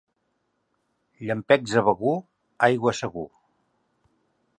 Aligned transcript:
Llampecs 1.27 1.75
a 1.81 1.83
Begur, 1.89 2.15
aigua 2.71 2.95
segur. 3.01 3.27